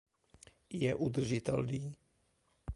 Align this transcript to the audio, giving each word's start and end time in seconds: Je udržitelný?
Je 0.71 0.95
udržitelný? 0.95 1.95